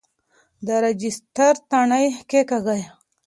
[0.65, 2.81] د رجسټر تڼۍ کیکاږئ.